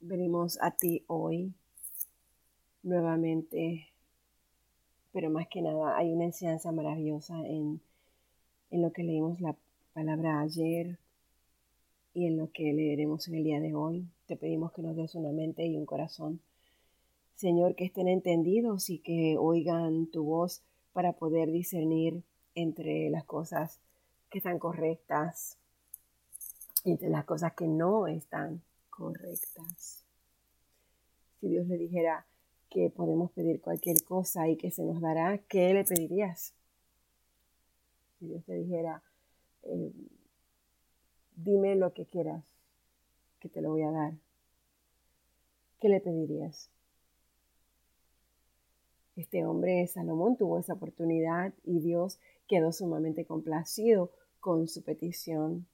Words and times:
venimos 0.00 0.58
a 0.60 0.70
ti 0.72 1.04
hoy 1.06 1.52
nuevamente, 2.82 3.88
pero 5.12 5.30
más 5.30 5.48
que 5.48 5.62
nada 5.62 5.96
hay 5.96 6.12
una 6.12 6.24
enseñanza 6.24 6.72
maravillosa 6.72 7.34
en, 7.46 7.80
en 8.70 8.82
lo 8.82 8.92
que 8.92 9.02
leímos 9.02 9.40
la 9.40 9.56
palabra 9.92 10.40
ayer 10.40 10.98
y 12.14 12.26
en 12.26 12.36
lo 12.36 12.50
que 12.52 12.72
leeremos 12.72 13.28
en 13.28 13.34
el 13.36 13.44
día 13.44 13.60
de 13.60 13.74
hoy. 13.74 14.06
Te 14.26 14.36
pedimos 14.36 14.72
que 14.72 14.82
nos 14.82 14.96
des 14.96 15.14
una 15.14 15.32
mente 15.32 15.66
y 15.66 15.76
un 15.76 15.86
corazón. 15.86 16.40
Señor, 17.34 17.74
que 17.74 17.84
estén 17.84 18.08
entendidos 18.08 18.88
y 18.88 18.98
que 18.98 19.36
oigan 19.38 20.06
tu 20.06 20.24
voz 20.24 20.62
para 20.92 21.12
poder 21.12 21.50
discernir 21.50 22.22
entre 22.54 23.10
las 23.10 23.24
cosas 23.24 23.78
que 24.30 24.38
están 24.38 24.58
correctas 24.58 25.58
y 26.84 26.92
entre 26.92 27.10
las 27.10 27.24
cosas 27.24 27.52
que 27.52 27.68
no 27.68 28.06
están 28.06 28.62
correctas. 28.96 30.04
Si 31.40 31.48
Dios 31.48 31.66
le 31.66 31.76
dijera 31.76 32.26
que 32.70 32.90
podemos 32.90 33.30
pedir 33.32 33.60
cualquier 33.60 34.02
cosa 34.04 34.48
y 34.48 34.56
que 34.56 34.70
se 34.70 34.82
nos 34.82 35.00
dará, 35.00 35.38
¿qué 35.48 35.72
le 35.74 35.84
pedirías? 35.84 36.54
Si 38.18 38.26
Dios 38.26 38.44
te 38.44 38.54
dijera, 38.54 39.02
eh, 39.62 39.92
dime 41.36 41.76
lo 41.76 41.92
que 41.92 42.06
quieras, 42.06 42.44
que 43.38 43.48
te 43.48 43.60
lo 43.60 43.70
voy 43.70 43.82
a 43.82 43.90
dar, 43.90 44.14
¿qué 45.80 45.88
le 45.88 46.00
pedirías? 46.00 46.70
Este 49.14 49.46
hombre, 49.46 49.86
Salomón, 49.86 50.36
tuvo 50.36 50.58
esa 50.58 50.74
oportunidad 50.74 51.52
y 51.64 51.80
Dios 51.80 52.18
quedó 52.48 52.72
sumamente 52.72 53.24
complacido 53.24 54.10
con 54.40 54.68
su 54.68 54.82
petición. 54.82 55.66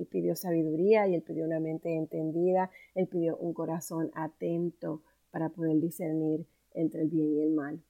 Él 0.00 0.06
pidió 0.06 0.34
sabiduría 0.34 1.06
y 1.06 1.14
él 1.14 1.20
pidió 1.20 1.44
una 1.44 1.60
mente 1.60 1.94
entendida, 1.94 2.70
él 2.94 3.06
pidió 3.06 3.36
un 3.36 3.52
corazón 3.52 4.10
atento 4.14 5.02
para 5.30 5.50
poder 5.50 5.78
discernir 5.78 6.46
entre 6.72 7.02
el 7.02 7.10
bien 7.10 7.34
y 7.34 7.42
el 7.42 7.50
mal. 7.50 7.82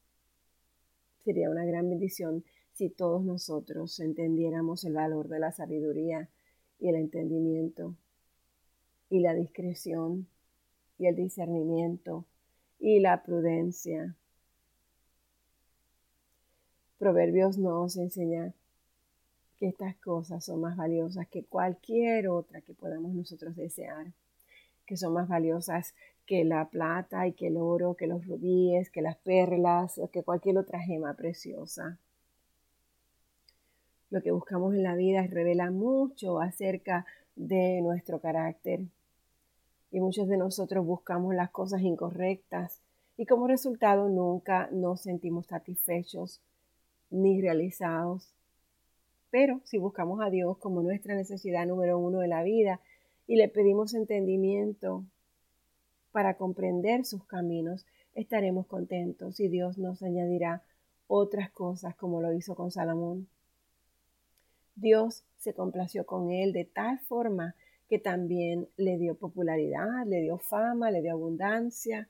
Sería 1.25 1.51
una 1.51 1.65
gran 1.65 1.89
bendición 1.89 2.43
si 2.73 2.91
todos 2.91 3.25
nosotros 3.25 4.01
entendiéramos 4.01 4.85
el 4.85 4.95
valor 4.95 5.29
de 5.29 5.39
la 5.39 5.53
sabiduría 5.53 6.29
y 6.81 6.89
el 6.89 6.97
entendimiento 6.97 7.95
y 9.09 9.21
la 9.21 9.33
discreción 9.33 10.27
y 10.99 11.07
el 11.07 11.15
discernimiento 11.15 12.25
y 12.81 12.99
la 12.99 13.23
prudencia. 13.23 14.17
Proverbios 16.99 17.57
nos 17.57 17.97
enseña 17.97 18.53
que 19.61 19.69
estas 19.69 19.95
cosas 19.97 20.43
son 20.43 20.63
más 20.63 20.75
valiosas 20.75 21.29
que 21.29 21.45
cualquier 21.45 22.29
otra 22.29 22.63
que 22.63 22.73
podamos 22.73 23.13
nosotros 23.13 23.55
desear, 23.55 24.07
que 24.87 24.97
son 24.97 25.13
más 25.13 25.29
valiosas 25.29 25.95
que 26.25 26.45
la 26.45 26.71
plata 26.71 27.27
y 27.27 27.35
que 27.35 27.49
el 27.49 27.59
oro, 27.59 27.95
que 27.95 28.07
los 28.07 28.27
rubíes, 28.27 28.89
que 28.89 29.03
las 29.03 29.19
perlas 29.19 29.99
o 29.99 30.11
que 30.11 30.23
cualquier 30.23 30.57
otra 30.57 30.81
gema 30.81 31.13
preciosa. 31.13 31.99
Lo 34.09 34.23
que 34.23 34.31
buscamos 34.31 34.75
en 34.75 34.83
la 34.83 34.95
vida 34.95 35.27
revela 35.27 35.71
mucho 35.71 36.41
acerca 36.41 37.05
de 37.37 37.83
nuestro 37.83 38.19
carácter. 38.19 38.81
Y 39.93 40.01
muchos 40.01 40.27
de 40.27 40.39
nosotros 40.39 40.87
buscamos 40.87 41.35
las 41.35 41.51
cosas 41.51 41.83
incorrectas 41.83 42.81
y 43.19 43.27
como 43.27 43.47
resultado 43.47 44.09
nunca 44.09 44.71
nos 44.73 45.03
sentimos 45.03 45.49
satisfechos 45.49 46.41
ni 47.11 47.43
realizados 47.43 48.33
pero 49.31 49.61
si 49.65 49.79
buscamos 49.79 50.21
a 50.21 50.31
Dios 50.31 50.59
como 50.59 50.83
nuestra 50.83 51.15
necesidad 51.15 51.67
número 51.67 51.99
uno 51.99 52.19
de 52.19 52.29
la 52.29 52.43
vida 52.43 52.81
y 53.27 53.37
le 53.37 53.49
pedimos 53.49 53.95
entendimiento 53.95 55.05
para 56.13 56.35
comprender 56.35 57.05
sus 57.05 57.25
caminos, 57.25 57.87
estaremos 58.15 58.67
contentos 58.67 59.39
y 59.41 59.49
Dios 59.49 59.79
nos 59.79 60.03
añadirá 60.03 60.63
otras 61.07 61.51
cosas 61.51 61.95
como 61.95 62.21
lo 62.21 62.33
hizo 62.33 62.55
con 62.55 62.71
Salomón. 62.71 63.29
Dios 64.75 65.25
se 65.39 65.55
complació 65.55 66.07
con 66.07 66.31
él 66.31 66.53
de 66.53 66.65
tal 66.65 66.99
forma 67.01 67.55
que 67.89 67.99
también 67.99 68.69
le 68.77 68.99
dio 68.99 69.15
popularidad, 69.17 70.07
le 70.07 70.21
dio 70.21 70.39
fama, 70.39 70.91
le 70.91 71.03
dio 71.03 71.13
abundancia, 71.13 72.09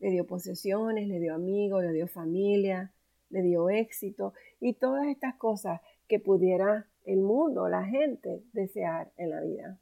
le 0.00 0.10
dio 0.10 0.26
posesiones, 0.26 1.08
le 1.08 1.20
dio 1.20 1.34
amigos, 1.34 1.84
le 1.84 1.92
dio 1.92 2.06
familia, 2.06 2.90
le 3.30 3.42
dio 3.42 3.70
éxito 3.70 4.32
y 4.60 4.74
todas 4.74 5.06
estas 5.06 5.34
cosas 5.36 5.80
que 6.08 6.20
pudiera 6.20 6.86
el 7.04 7.20
mundo, 7.20 7.68
la 7.68 7.84
gente 7.84 8.42
desear 8.52 9.10
en 9.16 9.30
la 9.30 9.40
vida. 9.40 9.78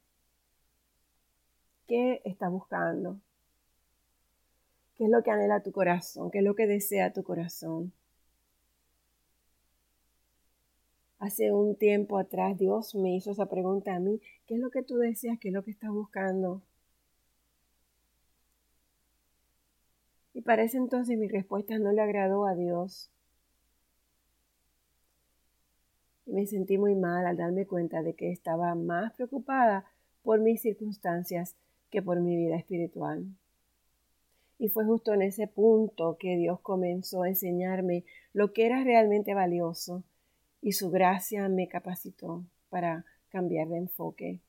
¿Qué 1.86 2.22
estás 2.24 2.50
buscando? 2.50 3.20
¿Qué 4.96 5.04
es 5.04 5.10
lo 5.10 5.22
que 5.22 5.30
anhela 5.30 5.62
tu 5.62 5.72
corazón? 5.72 6.30
¿Qué 6.30 6.38
es 6.38 6.44
lo 6.44 6.54
que 6.54 6.66
desea 6.66 7.12
tu 7.12 7.22
corazón? 7.22 7.92
Hace 11.18 11.52
un 11.52 11.76
tiempo 11.76 12.18
atrás 12.18 12.58
Dios 12.58 12.94
me 12.94 13.14
hizo 13.14 13.30
esa 13.30 13.46
pregunta 13.46 13.94
a 13.94 14.00
mí. 14.00 14.20
¿Qué 14.46 14.54
es 14.54 14.60
lo 14.60 14.70
que 14.70 14.82
tú 14.82 14.96
deseas? 14.96 15.38
¿Qué 15.38 15.48
es 15.48 15.54
lo 15.54 15.62
que 15.62 15.70
estás 15.70 15.90
buscando? 15.90 16.62
Y 20.34 20.42
para 20.42 20.62
ese 20.62 20.78
entonces 20.78 21.18
mi 21.18 21.28
respuesta 21.28 21.78
no 21.78 21.92
le 21.92 22.00
agradó 22.00 22.46
a 22.46 22.54
Dios. 22.54 23.10
Me 26.26 26.46
sentí 26.46 26.78
muy 26.78 26.94
mal 26.94 27.26
al 27.26 27.36
darme 27.36 27.66
cuenta 27.66 28.02
de 28.02 28.14
que 28.14 28.30
estaba 28.30 28.74
más 28.74 29.12
preocupada 29.14 29.84
por 30.22 30.40
mis 30.40 30.62
circunstancias 30.62 31.56
que 31.90 32.02
por 32.02 32.20
mi 32.20 32.36
vida 32.36 32.56
espiritual. 32.56 33.24
Y 34.58 34.68
fue 34.68 34.84
justo 34.84 35.12
en 35.12 35.22
ese 35.22 35.48
punto 35.48 36.16
que 36.18 36.36
Dios 36.36 36.60
comenzó 36.60 37.22
a 37.22 37.28
enseñarme 37.28 38.04
lo 38.32 38.52
que 38.52 38.66
era 38.66 38.84
realmente 38.84 39.34
valioso 39.34 40.04
y 40.60 40.72
su 40.72 40.90
gracia 40.90 41.48
me 41.48 41.68
capacitó 41.68 42.44
para 42.70 43.04
cambiar 43.30 43.68
de 43.68 43.78
enfoque. 43.78 44.40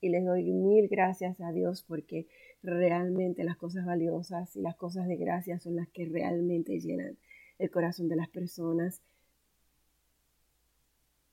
Y 0.00 0.08
les 0.08 0.24
doy 0.24 0.50
mil 0.50 0.88
gracias 0.88 1.40
a 1.40 1.52
Dios 1.52 1.84
porque 1.86 2.26
realmente 2.62 3.44
las 3.44 3.56
cosas 3.56 3.84
valiosas 3.84 4.56
y 4.56 4.62
las 4.62 4.74
cosas 4.74 5.06
de 5.06 5.16
gracia 5.16 5.58
son 5.58 5.76
las 5.76 5.88
que 5.88 6.06
realmente 6.06 6.80
llenan 6.80 7.18
el 7.58 7.70
corazón 7.70 8.08
de 8.08 8.16
las 8.16 8.28
personas 8.28 9.02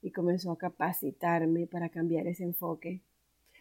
y 0.02 0.12
comenzó 0.12 0.52
a 0.52 0.58
capacitarme 0.58 1.68
para 1.68 1.90
cambiar 1.90 2.28
ese 2.28 2.44
enfoque, 2.44 3.02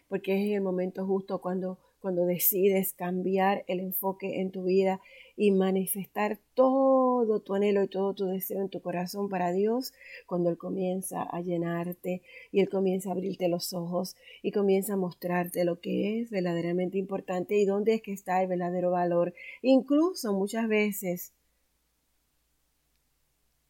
porque 0.07 0.35
es 0.35 0.55
el 0.55 0.61
momento 0.61 1.05
justo 1.05 1.39
cuando, 1.39 1.77
cuando 2.01 2.25
decides 2.25 2.93
cambiar 2.93 3.63
el 3.67 3.79
enfoque 3.79 4.39
en 4.39 4.51
tu 4.51 4.63
vida 4.63 5.01
y 5.35 5.51
manifestar 5.51 6.39
todo 6.53 7.39
tu 7.41 7.55
anhelo 7.55 7.83
y 7.83 7.87
todo 7.87 8.13
tu 8.13 8.25
deseo 8.25 8.61
en 8.61 8.69
tu 8.69 8.81
corazón 8.81 9.29
para 9.29 9.51
Dios, 9.51 9.93
cuando 10.25 10.49
Él 10.49 10.57
comienza 10.57 11.23
a 11.23 11.41
llenarte 11.41 12.21
y 12.51 12.61
Él 12.61 12.69
comienza 12.69 13.09
a 13.09 13.11
abrirte 13.13 13.47
los 13.47 13.73
ojos 13.73 14.15
y 14.41 14.51
comienza 14.51 14.93
a 14.93 14.97
mostrarte 14.97 15.63
lo 15.65 15.79
que 15.79 16.21
es 16.21 16.29
verdaderamente 16.29 16.97
importante 16.97 17.57
y 17.57 17.65
dónde 17.65 17.95
es 17.95 18.01
que 18.01 18.13
está 18.13 18.41
el 18.41 18.47
verdadero 18.47 18.91
valor. 18.91 19.33
Incluso 19.61 20.33
muchas 20.33 20.67
veces 20.67 21.33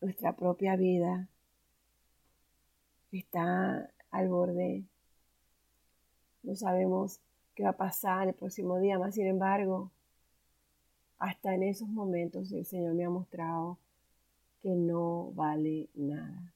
nuestra 0.02 0.36
propia 0.36 0.76
vida 0.76 1.28
está 3.18 3.90
al 4.12 4.28
borde. 4.30 4.84
No 6.44 6.56
sabemos 6.56 7.20
qué 7.56 7.64
va 7.64 7.70
a 7.70 7.78
pasar 7.78 8.28
el 8.28 8.34
próximo 8.34 8.80
día, 8.80 9.00
más 9.00 9.16
sin 9.16 9.28
embargo, 9.28 9.92
hasta 11.18 11.54
en 11.54 11.64
esos 11.64 11.90
momentos 11.90 12.52
el 12.52 12.66
Señor 12.66 12.94
me 12.94 13.04
ha 13.04 13.10
mostrado 13.10 13.78
que 14.62 14.70
no 14.70 15.32
vale 15.34 15.88
nada, 15.96 16.54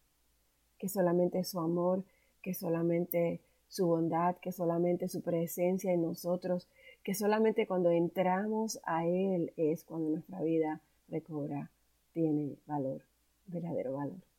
que 0.77 0.87
solamente 0.87 1.43
su 1.43 1.59
amor, 1.59 2.03
que 2.41 2.53
solamente 2.53 3.41
su 3.67 3.87
bondad, 3.87 4.37
que 4.37 4.51
solamente 4.51 5.07
su 5.07 5.21
presencia 5.21 5.91
en 5.91 6.03
nosotros, 6.03 6.67
que 7.03 7.13
solamente 7.13 7.67
cuando 7.67 7.91
entramos 7.91 8.79
a 8.83 9.05
Él 9.05 9.51
es 9.57 9.83
cuando 9.83 10.09
nuestra 10.11 10.41
vida 10.41 10.79
recobra, 11.09 11.69
tiene 12.13 12.55
valor, 12.67 13.01
verdadero 13.47 13.93
valor 13.93 14.32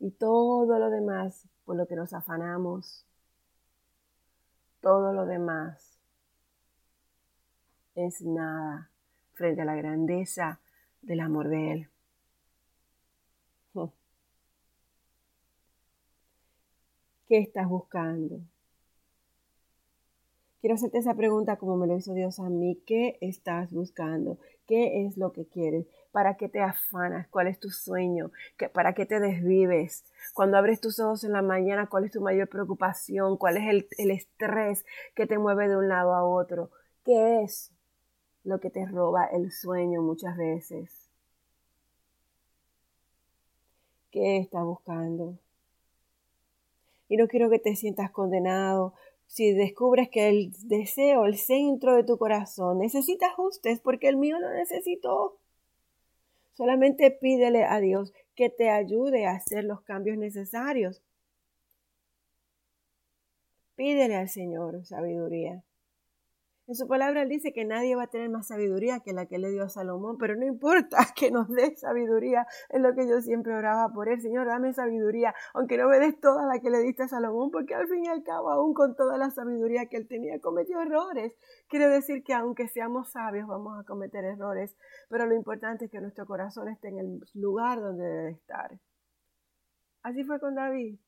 y 0.00 0.10
todo 0.12 0.78
lo 0.78 0.90
demás 0.90 1.46
por 1.64 1.76
lo 1.76 1.86
que 1.86 1.94
nos 1.94 2.12
afanamos, 2.12 3.06
todo 4.80 5.12
lo 5.12 5.26
demás 5.26 5.98
es 7.94 8.22
nada 8.22 8.90
frente 9.34 9.60
a 9.62 9.64
la 9.66 9.76
grandeza 9.76 10.58
del 11.02 11.20
amor 11.20 11.48
de 11.48 11.72
Él. 11.72 11.88
¿Qué 17.28 17.38
estás 17.38 17.68
buscando? 17.68 18.40
Quiero 20.60 20.74
hacerte 20.74 20.98
esa 20.98 21.14
pregunta 21.14 21.56
como 21.56 21.76
me 21.76 21.86
lo 21.86 21.96
hizo 21.96 22.12
Dios 22.12 22.38
a 22.38 22.50
mí. 22.50 22.82
¿Qué 22.86 23.16
estás 23.20 23.72
buscando? 23.72 24.38
¿Qué 24.66 25.06
es 25.06 25.16
lo 25.16 25.32
que 25.32 25.46
quieres? 25.46 25.86
¿Para 26.12 26.36
qué 26.36 26.48
te 26.48 26.60
afanas? 26.60 27.28
¿Cuál 27.28 27.46
es 27.46 27.60
tu 27.60 27.70
sueño? 27.70 28.32
¿Para 28.72 28.94
qué 28.94 29.06
te 29.06 29.20
desvives? 29.20 30.04
Cuando 30.34 30.56
abres 30.56 30.80
tus 30.80 30.98
ojos 30.98 31.22
en 31.24 31.32
la 31.32 31.42
mañana, 31.42 31.86
¿cuál 31.88 32.04
es 32.04 32.12
tu 32.12 32.20
mayor 32.20 32.48
preocupación? 32.48 33.36
¿Cuál 33.36 33.58
es 33.58 33.68
el, 33.68 33.88
el 33.98 34.10
estrés 34.10 34.84
que 35.14 35.26
te 35.26 35.38
mueve 35.38 35.68
de 35.68 35.76
un 35.76 35.88
lado 35.88 36.14
a 36.14 36.24
otro? 36.24 36.70
¿Qué 37.04 37.42
es 37.42 37.72
lo 38.44 38.58
que 38.60 38.70
te 38.70 38.86
roba 38.86 39.26
el 39.26 39.52
sueño 39.52 40.02
muchas 40.02 40.36
veces? 40.36 41.08
¿Qué 44.10 44.38
estás 44.38 44.64
buscando? 44.64 45.38
Y 47.08 47.16
no 47.16 47.28
quiero 47.28 47.50
que 47.50 47.58
te 47.58 47.76
sientas 47.76 48.10
condenado 48.10 48.94
si 49.26 49.52
descubres 49.52 50.08
que 50.08 50.28
el 50.28 50.52
deseo, 50.64 51.24
el 51.24 51.36
centro 51.36 51.94
de 51.94 52.02
tu 52.02 52.18
corazón 52.18 52.78
necesita 52.78 53.26
ajustes 53.26 53.78
porque 53.78 54.08
el 54.08 54.16
mío 54.16 54.40
lo 54.40 54.50
necesitó. 54.50 55.39
Solamente 56.60 57.10
pídele 57.10 57.64
a 57.64 57.80
Dios 57.80 58.12
que 58.34 58.50
te 58.50 58.68
ayude 58.68 59.24
a 59.24 59.30
hacer 59.30 59.64
los 59.64 59.80
cambios 59.80 60.18
necesarios. 60.18 61.00
Pídele 63.76 64.14
al 64.16 64.28
Señor 64.28 64.84
sabiduría. 64.84 65.64
En 66.70 66.76
su 66.76 66.86
palabra 66.86 67.22
él 67.22 67.28
dice 67.28 67.52
que 67.52 67.64
nadie 67.64 67.96
va 67.96 68.04
a 68.04 68.06
tener 68.06 68.30
más 68.30 68.46
sabiduría 68.46 69.00
que 69.00 69.12
la 69.12 69.26
que 69.26 69.38
le 69.40 69.50
dio 69.50 69.64
a 69.64 69.68
Salomón, 69.68 70.18
pero 70.18 70.36
no 70.36 70.46
importa 70.46 70.98
que 71.16 71.32
nos 71.32 71.48
dé 71.48 71.74
sabiduría, 71.74 72.46
es 72.68 72.80
lo 72.80 72.94
que 72.94 73.08
yo 73.08 73.20
siempre 73.22 73.52
oraba 73.56 73.92
por 73.92 74.08
él. 74.08 74.20
Señor, 74.20 74.46
dame 74.46 74.72
sabiduría, 74.72 75.34
aunque 75.52 75.76
no 75.76 75.88
me 75.88 75.98
des 75.98 76.20
toda 76.20 76.46
la 76.46 76.60
que 76.60 76.70
le 76.70 76.78
diste 76.78 77.02
a 77.02 77.08
Salomón, 77.08 77.50
porque 77.50 77.74
al 77.74 77.88
fin 77.88 78.04
y 78.04 78.08
al 78.08 78.22
cabo, 78.22 78.52
aún 78.52 78.72
con 78.72 78.94
toda 78.94 79.18
la 79.18 79.30
sabiduría 79.30 79.86
que 79.86 79.96
él 79.96 80.06
tenía, 80.06 80.38
cometió 80.38 80.80
errores. 80.80 81.36
Quiere 81.66 81.88
decir 81.88 82.22
que 82.22 82.34
aunque 82.34 82.68
seamos 82.68 83.10
sabios, 83.10 83.48
vamos 83.48 83.76
a 83.76 83.82
cometer 83.82 84.24
errores, 84.24 84.76
pero 85.08 85.26
lo 85.26 85.34
importante 85.34 85.86
es 85.86 85.90
que 85.90 86.00
nuestro 86.00 86.24
corazón 86.24 86.68
esté 86.68 86.90
en 86.90 86.98
el 87.00 87.20
lugar 87.34 87.80
donde 87.80 88.04
debe 88.04 88.30
estar. 88.30 88.78
Así 90.04 90.22
fue 90.22 90.38
con 90.38 90.54
David. 90.54 91.00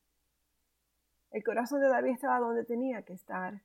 El 1.30 1.44
corazón 1.44 1.80
de 1.80 1.88
David 1.88 2.14
estaba 2.14 2.40
donde 2.40 2.64
tenía 2.64 3.02
que 3.02 3.12
estar 3.12 3.62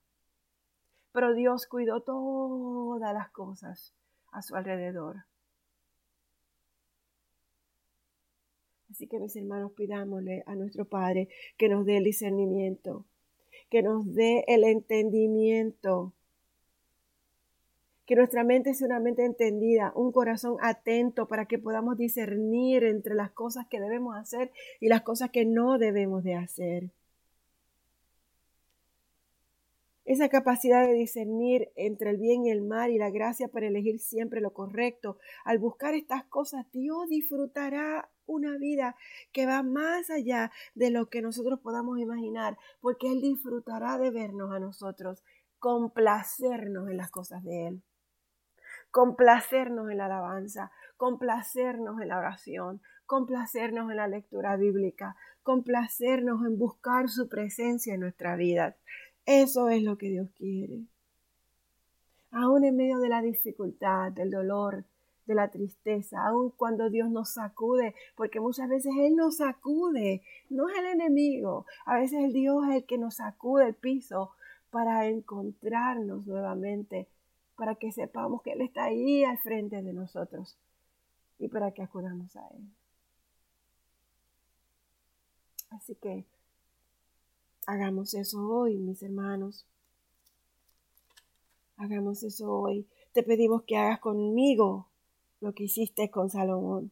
pero 1.17 1.33
Dios 1.33 1.65
cuidó 1.65 2.01
todas 2.01 3.11
las 3.11 3.31
cosas 3.31 3.91
a 4.31 4.43
su 4.43 4.55
alrededor. 4.55 5.23
Así 8.91 9.07
que 9.07 9.17
mis 9.17 9.35
hermanos, 9.35 9.71
pidámosle 9.71 10.43
a 10.45 10.53
nuestro 10.53 10.85
Padre 10.85 11.27
que 11.57 11.69
nos 11.69 11.87
dé 11.87 11.97
el 11.97 12.03
discernimiento, 12.03 13.03
que 13.71 13.81
nos 13.81 14.13
dé 14.13 14.45
el 14.47 14.63
entendimiento, 14.63 16.13
que 18.05 18.15
nuestra 18.15 18.43
mente 18.43 18.75
sea 18.75 18.85
una 18.85 18.99
mente 18.99 19.25
entendida, 19.25 19.93
un 19.95 20.11
corazón 20.11 20.57
atento 20.61 21.27
para 21.27 21.47
que 21.47 21.57
podamos 21.57 21.97
discernir 21.97 22.83
entre 22.83 23.15
las 23.15 23.31
cosas 23.31 23.65
que 23.65 23.79
debemos 23.79 24.15
hacer 24.15 24.51
y 24.79 24.87
las 24.87 25.01
cosas 25.01 25.31
que 25.31 25.45
no 25.45 25.79
debemos 25.79 26.23
de 26.23 26.35
hacer. 26.35 26.91
Esa 30.07 30.29
capacidad 30.29 30.87
de 30.87 30.93
discernir 30.93 31.69
entre 31.75 32.11
el 32.11 32.17
bien 32.17 32.45
y 32.45 32.49
el 32.49 32.61
mal 32.61 32.91
y 32.91 32.97
la 32.97 33.09
gracia 33.09 33.49
para 33.49 33.67
elegir 33.67 33.99
siempre 33.99 34.39
lo 34.39 34.53
correcto. 34.53 35.17
Al 35.43 35.59
buscar 35.59 35.95
estas 35.95 36.23
cosas, 36.23 36.65
Dios 36.71 37.09
disfrutará 37.09 38.09
una 38.25 38.57
vida 38.57 38.95
que 39.33 39.45
va 39.45 39.63
más 39.63 40.09
allá 40.09 40.49
de 40.75 40.91
lo 40.91 41.09
que 41.09 41.21
nosotros 41.21 41.59
podamos 41.59 41.99
imaginar, 41.99 42.57
porque 42.79 43.11
Él 43.11 43.19
disfrutará 43.19 43.97
de 43.97 44.09
vernos 44.09 44.53
a 44.53 44.59
nosotros, 44.59 45.25
complacernos 45.59 46.89
en 46.89 46.95
las 46.95 47.11
cosas 47.11 47.43
de 47.43 47.67
Él, 47.67 47.83
complacernos 48.91 49.91
en 49.91 49.97
la 49.97 50.05
alabanza, 50.05 50.71
complacernos 50.95 52.01
en 52.01 52.07
la 52.07 52.17
oración, 52.17 52.81
complacernos 53.05 53.89
en 53.91 53.97
la 53.97 54.07
lectura 54.07 54.55
bíblica, 54.55 55.17
complacernos 55.43 56.45
en 56.45 56.57
buscar 56.57 57.09
su 57.09 57.27
presencia 57.27 57.93
en 57.93 58.01
nuestra 58.01 58.35
vida. 58.35 58.77
Eso 59.27 59.67
es 59.67 59.83
lo 59.83 59.97
que 59.97 60.09
Dios 60.09 60.29
quiere. 60.37 60.85
Aún 62.31 62.63
en 62.63 62.77
medio 62.77 62.99
de 62.99 63.09
la 63.09 63.21
dificultad, 63.21 64.13
del 64.13 64.31
dolor, 64.31 64.85
de 65.25 65.35
la 65.35 65.51
tristeza, 65.51 66.25
aun 66.25 66.51
cuando 66.51 66.89
Dios 66.89 67.09
nos 67.11 67.33
sacude, 67.33 67.93
porque 68.15 68.39
muchas 68.39 68.69
veces 68.69 68.93
Él 68.97 69.17
nos 69.17 69.37
sacude, 69.37 70.23
no 70.49 70.69
es 70.69 70.77
el 70.77 70.85
enemigo, 70.85 71.65
a 71.85 71.97
veces 71.97 72.23
el 72.23 72.31
Dios 72.31 72.63
es 72.69 72.75
el 72.75 72.85
que 72.85 72.97
nos 72.97 73.15
sacude 73.15 73.67
el 73.67 73.75
piso 73.75 74.31
para 74.71 75.05
encontrarnos 75.07 76.25
nuevamente, 76.25 77.09
para 77.57 77.75
que 77.75 77.91
sepamos 77.91 78.41
que 78.41 78.53
Él 78.53 78.61
está 78.61 78.85
ahí 78.85 79.25
al 79.25 79.39
frente 79.39 79.81
de 79.83 79.91
nosotros 79.91 80.57
y 81.37 81.49
para 81.49 81.71
que 81.71 81.83
acudamos 81.83 82.33
a 82.37 82.47
Él. 82.47 82.63
Así 85.69 85.95
que 85.95 86.23
Hagamos 87.67 88.13
eso 88.13 88.39
hoy, 88.47 88.77
mis 88.77 89.03
hermanos. 89.03 89.65
Hagamos 91.75 92.23
eso 92.23 92.49
hoy. 92.49 92.87
Te 93.11 93.23
pedimos 93.23 93.63
que 93.63 93.75
hagas 93.75 93.99
conmigo 93.99 94.87
lo 95.41 95.53
que 95.53 95.65
hiciste 95.65 96.09
con 96.09 96.29
Salomón. 96.29 96.91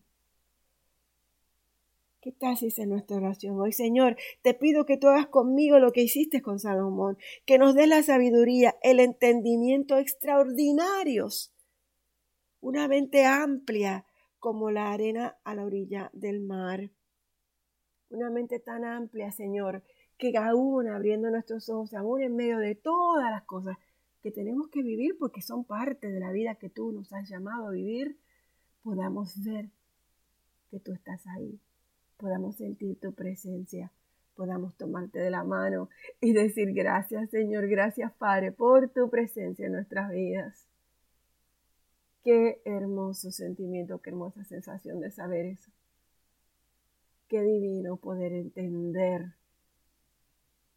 ¿Qué 2.19 2.33
tal 2.33 2.57
si 2.57 2.67
es 2.67 2.87
nuestra 2.87 3.15
oración 3.15 3.57
hoy? 3.57 3.71
Señor, 3.71 4.17
te 4.41 4.53
pido 4.53 4.85
que 4.85 4.97
tú 4.97 5.07
hagas 5.07 5.27
conmigo 5.27 5.79
lo 5.79 5.93
que 5.93 6.01
hiciste 6.01 6.41
con 6.41 6.59
Salomón, 6.59 7.17
que 7.45 7.57
nos 7.57 7.73
des 7.73 7.87
la 7.87 8.03
sabiduría, 8.03 8.75
el 8.83 8.99
entendimiento 8.99 9.97
extraordinarios, 9.97 11.53
una 12.59 12.89
mente 12.89 13.23
amplia 13.23 14.05
como 14.39 14.71
la 14.71 14.91
arena 14.91 15.37
a 15.45 15.55
la 15.55 15.63
orilla 15.63 16.09
del 16.11 16.41
mar. 16.41 16.89
Una 18.09 18.29
mente 18.29 18.59
tan 18.59 18.83
amplia, 18.83 19.31
Señor, 19.31 19.83
que 20.17 20.37
aún 20.37 20.87
abriendo 20.87 21.29
nuestros 21.29 21.69
ojos, 21.69 21.93
aún 21.93 22.21
en 22.21 22.35
medio 22.35 22.57
de 22.59 22.75
todas 22.75 23.29
las 23.31 23.43
cosas 23.43 23.77
que 24.21 24.31
tenemos 24.31 24.69
que 24.69 24.81
vivir 24.81 25.17
porque 25.19 25.41
son 25.41 25.63
parte 25.63 26.09
de 26.09 26.19
la 26.19 26.31
vida 26.31 26.55
que 26.55 26.69
tú 26.69 26.91
nos 26.91 27.11
has 27.13 27.29
llamado 27.29 27.67
a 27.67 27.71
vivir, 27.71 28.17
podamos 28.83 29.43
ver 29.43 29.69
que 30.71 30.79
tú 30.79 30.93
estás 30.93 31.25
ahí, 31.27 31.59
podamos 32.17 32.55
sentir 32.55 32.99
tu 32.99 33.13
presencia, 33.13 33.91
podamos 34.35 34.75
tomarte 34.77 35.19
de 35.19 35.29
la 35.29 35.43
mano 35.43 35.89
y 36.21 36.33
decir 36.33 36.73
gracias 36.73 37.29
Señor, 37.29 37.67
gracias 37.67 38.11
Padre 38.13 38.51
por 38.51 38.89
tu 38.89 39.09
presencia 39.09 39.65
en 39.65 39.73
nuestras 39.73 40.11
vidas. 40.11 40.65
Qué 42.23 42.59
hermoso 42.65 43.31
sentimiento, 43.31 43.99
qué 44.01 44.09
hermosa 44.09 44.43
sensación 44.45 44.99
de 44.99 45.11
saber 45.11 45.45
eso. 45.45 45.69
Qué 47.27 47.43
divino 47.43 47.97
poder 47.97 48.33
entender 48.33 49.33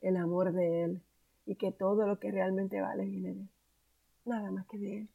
el 0.00 0.16
amor 0.16 0.52
de 0.52 0.84
Él 0.84 1.02
y 1.46 1.56
que 1.56 1.72
todo 1.72 2.06
lo 2.06 2.18
que 2.18 2.30
realmente 2.30 2.80
vale 2.80 3.06
viene 3.06 3.34
de 3.34 3.40
Él. 3.40 3.48
Nada 4.24 4.50
más 4.50 4.66
que 4.66 4.78
de 4.78 4.98
Él. 4.98 5.08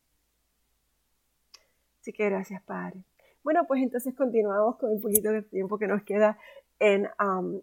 Así 2.02 2.12
que 2.12 2.26
gracias, 2.26 2.62
Padre. 2.64 3.04
Bueno, 3.44 3.66
pues 3.68 3.82
entonces 3.84 4.16
continuamos 4.16 4.78
con 4.78 4.92
un 4.92 5.02
poquito 5.02 5.32
de 5.32 5.42
tiempo 5.42 5.78
que 5.78 5.88
nos 5.88 6.04
queda 6.04 6.38
en, 6.80 7.08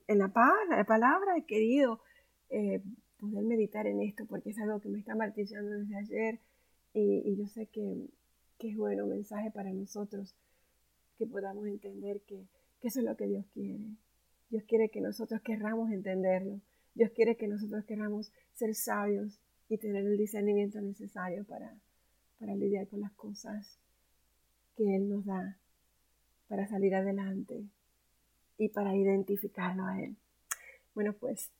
en 0.06 0.18
la, 0.18 0.28
palabra. 0.86 1.36
He 1.36 1.44
querido 1.44 2.00
eh, 2.48 2.82
poder 3.18 3.44
meditar 3.44 3.86
en 3.86 4.00
esto 4.02 4.24
porque 4.26 4.50
es 4.50 4.58
algo 4.58 4.80
que 4.80 4.88
me 4.88 4.98
está 4.98 5.14
martillando 5.14 5.70
desde 5.70 5.96
ayer 5.96 6.40
y, 6.92 7.36
yo 7.36 7.46
sé 7.46 7.66
que, 7.66 8.08
que, 8.58 8.70
es 8.70 8.76
bueno 8.76 9.06
mensaje 9.06 9.50
para 9.50 9.72
nosotros 9.72 10.34
que 11.18 11.26
podamos 11.26 11.66
entender 11.66 12.20
que, 12.22 12.46
que 12.80 12.88
eso 12.88 13.00
es 13.00 13.04
lo 13.04 13.16
que 13.16 13.26
Dios 13.26 13.44
quiere. 13.52 13.84
Dios 14.48 14.64
quiere 14.64 14.88
que 14.90 15.00
nosotros 15.00 15.40
querramos 15.42 15.90
entenderlo 15.90 16.60
Dios 16.94 17.10
quiere 17.12 17.36
que 17.36 17.48
nosotros 17.48 17.84
queramos 17.84 18.32
ser 18.52 18.74
sabios 18.74 19.38
y 19.68 19.78
tener 19.78 20.04
el 20.04 20.16
discernimiento 20.16 20.80
necesario 20.80 21.44
para, 21.44 21.74
para 22.38 22.54
lidiar 22.54 22.88
con 22.88 23.00
las 23.00 23.12
cosas 23.12 23.78
que 24.76 24.96
Él 24.96 25.08
nos 25.08 25.24
da, 25.24 25.56
para 26.48 26.66
salir 26.66 26.94
adelante 26.94 27.64
y 28.58 28.68
para 28.68 28.96
identificarlo 28.96 29.86
a 29.86 30.00
Él. 30.00 30.16
Bueno, 30.94 31.12
pues 31.12 31.50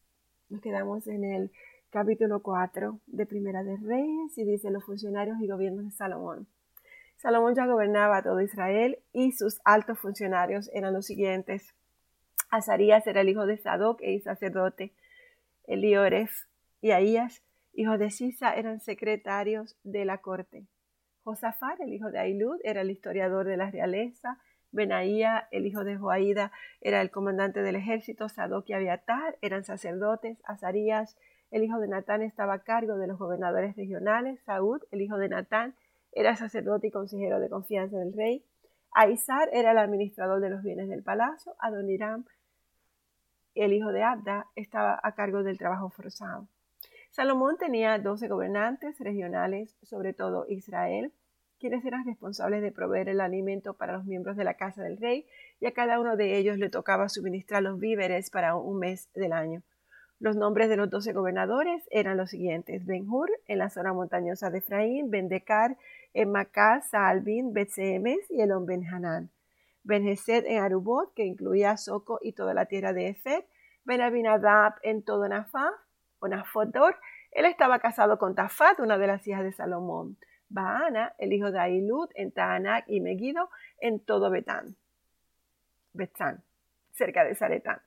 nos 0.49 0.61
quedamos 0.61 1.07
en 1.07 1.25
el 1.25 1.51
capítulo 1.91 2.43
4 2.43 3.01
de 3.07 3.27
Primera 3.27 3.63
de 3.63 3.77
Reyes 3.77 4.37
y 4.37 4.45
dice 4.45 4.71
los 4.71 4.85
funcionarios 4.85 5.41
y 5.41 5.47
gobiernos 5.47 5.85
de 5.85 5.91
Salomón. 5.93 6.47
Salomón 7.17 7.55
ya 7.55 7.67
gobernaba 7.67 8.23
todo 8.23 8.41
Israel 8.41 8.99
y 9.13 9.33
sus 9.33 9.61
altos 9.65 9.99
funcionarios 9.99 10.71
eran 10.73 10.95
los 10.95 11.07
siguientes. 11.07 11.75
Azarías 12.51 13.07
era 13.07 13.21
el 13.21 13.29
hijo 13.29 13.47
de 13.47 13.59
Sadoc 13.59 14.01
y 14.03 14.21
sacerdote. 14.21 14.93
Eliores 15.71 16.49
y 16.81 16.91
Ahías, 16.91 17.45
hijo 17.73 17.97
de 17.97 18.11
Sisa, 18.11 18.55
eran 18.55 18.81
secretarios 18.81 19.79
de 19.85 20.05
la 20.05 20.19
corte. 20.19 20.67
Josafat, 21.23 21.81
el 21.81 21.93
hijo 21.93 22.11
de 22.11 22.19
Ailud, 22.19 22.59
era 22.65 22.81
el 22.81 22.91
historiador 22.91 23.47
de 23.47 23.57
la 23.57 23.71
realeza. 23.71 24.39
Benaía, 24.73 25.47
el 25.53 25.67
hijo 25.67 25.85
de 25.85 25.97
Joaída, 25.97 26.50
era 26.81 27.00
el 27.00 27.12
comandante 27.12 27.62
del 27.62 27.77
ejército. 27.77 28.29
Sadoc 28.29 28.69
y 28.69 28.73
Abiatar 28.73 29.39
eran 29.43 29.62
sacerdotes. 29.62 30.39
Azarías, 30.45 31.17
el 31.53 31.62
hijo 31.62 31.79
de 31.79 31.87
Natán, 31.87 32.23
estaba 32.23 32.55
a 32.55 32.62
cargo 32.65 32.97
de 32.97 33.07
los 33.07 33.19
gobernadores 33.19 33.77
regionales. 33.77 34.41
Saúd, 34.43 34.83
el 34.91 35.03
hijo 35.03 35.19
de 35.19 35.29
Natán, 35.29 35.77
era 36.11 36.35
sacerdote 36.35 36.89
y 36.89 36.91
consejero 36.91 37.39
de 37.39 37.49
confianza 37.49 37.97
del 37.97 38.12
rey. 38.12 38.45
Aizar 38.93 39.49
era 39.53 39.71
el 39.71 39.79
administrador 39.79 40.41
de 40.41 40.50
los 40.50 40.65
bienes 40.65 40.89
del 40.89 41.05
palacio. 41.05 41.55
Adoniram, 41.61 42.25
el 43.62 43.73
hijo 43.73 43.93
de 43.93 44.02
Abda, 44.02 44.47
estaba 44.57 44.99
a 45.02 45.14
cargo 45.14 45.43
del 45.43 45.59
trabajo 45.59 45.90
forzado. 45.90 46.49
Salomón 47.11 47.57
tenía 47.59 47.99
doce 47.99 48.29
gobernantes 48.29 48.99
regionales, 49.00 49.76
sobre 49.83 50.12
todo 50.12 50.47
Israel, 50.49 51.12
quienes 51.59 51.85
eran 51.85 52.07
responsables 52.07 52.62
de 52.62 52.73
proveer 52.73 53.09
el 53.09 53.21
alimento 53.21 53.75
para 53.75 53.93
los 53.93 54.05
miembros 54.07 54.37
de 54.37 54.45
la 54.45 54.55
casa 54.55 54.83
del 54.83 54.97
rey, 54.97 55.26
y 55.61 55.67
a 55.67 55.73
cada 55.73 56.00
uno 56.00 56.17
de 56.17 56.38
ellos 56.38 56.57
le 56.57 56.71
tocaba 56.71 57.09
suministrar 57.09 57.62
los 57.62 57.79
víveres 57.79 58.31
para 58.31 58.57
un 58.57 58.79
mes 58.79 59.11
del 59.14 59.33
año. 59.33 59.62
Los 60.21 60.37
nombres 60.37 60.69
de 60.69 60.76
los 60.76 60.88
doce 60.88 61.12
gobernadores 61.12 61.87
eran 61.90 62.17
los 62.17 62.31
siguientes: 62.31 62.87
Benjur 62.87 63.31
en 63.47 63.59
la 63.59 63.71
zona 63.71 63.93
montañosa 63.93 64.50
de 64.50 64.59
Efraín, 64.59 65.11
Bendecar 65.11 65.76
en 66.14 66.31
Macá, 66.31 66.81
Saalbin, 66.83 67.52
Betsemes 67.52 68.31
y 68.31 68.40
Elon 68.40 68.67
Benhanán. 68.67 69.31
Benhesed 69.83 70.45
en 70.47 70.63
Arubot, 70.63 71.13
que 71.15 71.25
incluía 71.25 71.77
Soco 71.77 72.19
y 72.23 72.33
toda 72.33 72.55
la 72.55 72.67
tierra 72.67 72.93
de 72.93 73.09
Efed. 73.09 73.45
Benabinadab 73.85 74.75
en 74.83 75.03
todo 75.03 75.29
Nafá, 75.29 75.71
o 76.19 76.29
Nafodor. 76.29 76.97
Él 77.33 77.47
estaba 77.47 77.79
casado 77.79 78.19
con 78.19 78.35
Tafat, 78.35 78.81
una 78.81 78.99
de 78.99 79.07
las 79.07 79.27
hijas 79.27 79.45
de 79.45 79.53
Salomón. 79.53 80.17
Baana, 80.49 81.15
el 81.19 81.33
hijo 81.33 81.51
de 81.53 81.61
Ailud, 81.61 82.09
en 82.15 82.33
Taanac 82.33 82.85
y 82.89 83.01
Megido, 83.01 83.51
en 83.81 84.01
todo 84.01 84.31
Betán. 84.31 84.77
Betzán, 85.93 86.43
cerca 86.93 87.25
de 87.25 87.35
Zaretán 87.35 87.81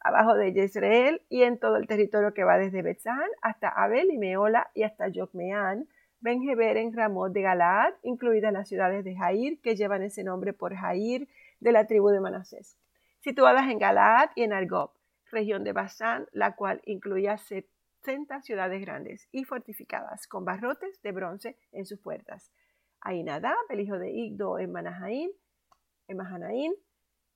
abajo 0.00 0.34
de 0.34 0.52
Jezreel 0.52 1.22
y 1.28 1.42
en 1.42 1.58
todo 1.58 1.76
el 1.76 1.86
territorio 1.86 2.34
que 2.34 2.44
va 2.44 2.58
desde 2.58 2.82
Betzán 2.82 3.28
hasta 3.42 3.68
Abel 3.68 4.10
y 4.10 4.18
Meola 4.18 4.70
y 4.74 4.82
hasta 4.82 5.06
Jocmeán, 5.14 5.88
Benjeber 6.26 6.76
en 6.76 6.92
Ramot 6.92 7.32
de 7.32 7.40
Galaad, 7.40 7.94
incluidas 8.02 8.52
las 8.52 8.68
ciudades 8.68 9.04
de 9.04 9.14
Jair, 9.14 9.60
que 9.60 9.76
llevan 9.76 10.02
ese 10.02 10.24
nombre 10.24 10.52
por 10.52 10.74
Jair 10.74 11.28
de 11.60 11.70
la 11.70 11.86
tribu 11.86 12.08
de 12.08 12.18
Manasés, 12.18 12.76
situadas 13.20 13.70
en 13.70 13.78
Galaad 13.78 14.30
y 14.34 14.42
en 14.42 14.52
Argob, 14.52 14.90
región 15.30 15.62
de 15.62 15.72
Basán, 15.72 16.26
la 16.32 16.56
cual 16.56 16.82
incluía 16.84 17.38
70 17.38 18.42
ciudades 18.42 18.80
grandes 18.80 19.28
y 19.30 19.44
fortificadas, 19.44 20.26
con 20.26 20.44
barrotes 20.44 21.00
de 21.00 21.12
bronce 21.12 21.56
en 21.70 21.86
sus 21.86 22.00
puertas. 22.00 22.50
Ainadab, 23.02 23.54
el 23.68 23.78
hijo 23.78 23.96
de 23.96 24.10
Igdo 24.10 24.58
en 24.58 24.72
Manahaín, 24.72 25.30
en 26.08 26.16
Mahanaín, 26.16 26.74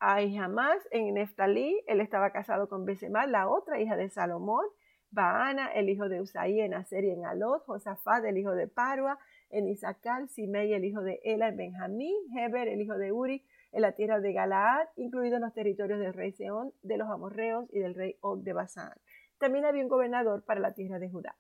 jamás 0.00 0.78
en 0.90 1.14
Neftalí, 1.14 1.80
él 1.86 2.00
estaba 2.00 2.32
casado 2.32 2.68
con 2.68 2.84
Besemar, 2.84 3.28
la 3.28 3.48
otra 3.48 3.80
hija 3.80 3.94
de 3.94 4.10
Salomón, 4.10 4.66
Baana, 5.10 5.72
el 5.72 5.88
hijo 5.88 6.08
de 6.08 6.20
Usaí 6.20 6.60
en 6.60 6.74
Aser 6.74 7.04
y 7.04 7.10
en 7.10 7.24
Alot, 7.24 7.64
Josafat, 7.66 8.24
el 8.24 8.38
hijo 8.38 8.52
de 8.52 8.68
Parua, 8.68 9.18
en 9.50 9.68
Isaacar, 9.68 10.28
Simei, 10.28 10.72
el 10.72 10.84
hijo 10.84 11.02
de 11.02 11.20
Ela 11.24 11.48
en 11.48 11.56
Benjamín, 11.56 12.16
Heber, 12.36 12.68
el 12.68 12.80
hijo 12.80 12.96
de 12.96 13.12
Uri, 13.12 13.44
en 13.72 13.82
la 13.82 13.92
tierra 13.92 14.20
de 14.20 14.32
Galaad, 14.32 14.88
incluidos 14.96 15.40
los 15.40 15.52
territorios 15.52 15.98
del 16.00 16.14
rey 16.14 16.32
Seón, 16.32 16.72
de 16.82 16.96
los 16.96 17.08
amorreos 17.08 17.66
y 17.72 17.80
del 17.80 17.94
rey 17.94 18.16
Og 18.20 18.42
de 18.42 18.52
Basán. 18.52 18.92
También 19.38 19.64
había 19.64 19.82
un 19.82 19.88
gobernador 19.88 20.44
para 20.44 20.60
la 20.60 20.74
tierra 20.74 20.98
de 20.98 21.08
Judá. 21.08 21.36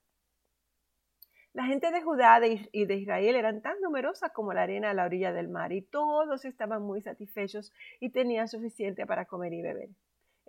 La 1.52 1.64
gente 1.64 1.90
de 1.90 2.00
Judá 2.00 2.40
y 2.46 2.86
de 2.86 2.94
Israel 2.94 3.34
eran 3.34 3.60
tan 3.60 3.80
numerosas 3.80 4.30
como 4.32 4.52
la 4.52 4.62
arena 4.62 4.90
a 4.90 4.94
la 4.94 5.04
orilla 5.04 5.32
del 5.32 5.48
mar 5.48 5.72
y 5.72 5.82
todos 5.82 6.44
estaban 6.44 6.82
muy 6.82 7.02
satisfechos 7.02 7.72
y 7.98 8.10
tenían 8.10 8.46
suficiente 8.46 9.04
para 9.04 9.24
comer 9.24 9.52
y 9.52 9.62
beber. 9.62 9.88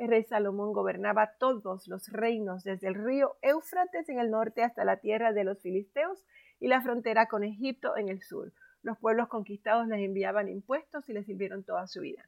El 0.01 0.08
rey 0.08 0.24
Salomón 0.24 0.74
gobernaba 0.74 1.34
todos 1.38 1.88
los 1.88 2.08
reinos 2.12 2.63
desde 2.63 2.88
el 2.88 2.96
río 2.96 3.36
Éufrates 3.43 4.10
en 4.10 4.17
el 4.17 4.31
norte 4.31 4.63
hasta 4.63 4.84
la 4.84 4.98
tierra 4.98 5.31
de 5.31 5.43
los 5.43 5.62
filisteos 5.62 6.25
y 6.60 6.70
la 6.70 6.81
frontera 6.81 7.27
con 7.27 7.43
Egipto 7.43 7.96
en 7.96 8.10
el 8.10 8.20
sur. 8.24 8.51
Los 8.81 8.98
pueblos 8.98 9.27
conquistados 9.27 9.88
les 9.88 10.00
enviaban 10.00 10.50
impuestos 10.50 11.08
y 11.08 11.13
les 11.13 11.27
sirvieron 11.27 11.63
toda 11.63 11.86
su 11.86 12.01
vida. 12.01 12.27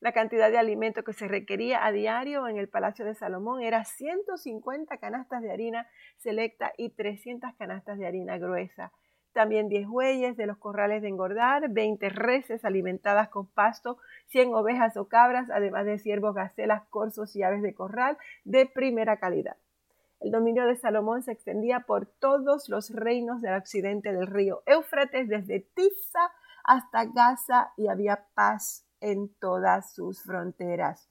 La 0.00 0.10
cantidad 0.10 0.50
de 0.50 0.58
alimento 0.58 1.04
que 1.04 1.12
se 1.12 1.28
requería 1.28 1.86
a 1.86 1.92
diario 1.92 2.48
en 2.48 2.58
el 2.58 2.68
Palacio 2.68 3.04
de 3.04 3.14
Salomón 3.14 3.62
era 3.62 3.84
150 3.84 4.98
canastas 4.98 5.40
de 5.40 5.52
harina 5.52 5.86
selecta 6.16 6.72
y 6.76 6.90
300 6.90 7.54
canastas 7.54 7.96
de 7.96 8.08
harina 8.08 8.38
gruesa. 8.38 8.90
También 9.34 9.68
10 9.68 9.88
bueyes 9.88 10.36
de 10.36 10.46
los 10.46 10.58
corrales 10.58 11.02
de 11.02 11.08
engordar, 11.08 11.68
20 11.68 12.08
reses 12.08 12.64
alimentadas 12.64 13.28
con 13.30 13.46
pasto, 13.48 13.98
100 14.28 14.54
ovejas 14.54 14.96
o 14.96 15.08
cabras, 15.08 15.50
además 15.50 15.86
de 15.86 15.98
ciervos, 15.98 16.36
gacelas, 16.36 16.84
corzos 16.88 17.34
y 17.34 17.42
aves 17.42 17.60
de 17.60 17.74
corral 17.74 18.16
de 18.44 18.64
primera 18.64 19.18
calidad. 19.18 19.56
El 20.20 20.30
dominio 20.30 20.66
de 20.66 20.76
Salomón 20.76 21.22
se 21.24 21.32
extendía 21.32 21.80
por 21.80 22.06
todos 22.06 22.68
los 22.68 22.90
reinos 22.90 23.42
del 23.42 23.54
occidente 23.54 24.12
del 24.12 24.28
río 24.28 24.62
Éufrates, 24.66 25.28
desde 25.28 25.66
Tifsa 25.74 26.30
hasta 26.62 27.04
Gaza, 27.04 27.72
y 27.76 27.88
había 27.88 28.26
paz 28.34 28.86
en 29.00 29.34
todas 29.40 29.92
sus 29.92 30.22
fronteras. 30.22 31.10